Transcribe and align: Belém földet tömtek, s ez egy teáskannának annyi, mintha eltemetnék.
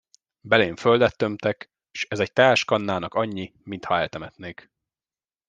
Belém 0.41 0.75
földet 0.75 1.17
tömtek, 1.17 1.69
s 1.91 2.05
ez 2.09 2.19
egy 2.19 2.33
teáskannának 2.33 3.13
annyi, 3.13 3.53
mintha 3.63 3.97
eltemetnék. 3.99 4.71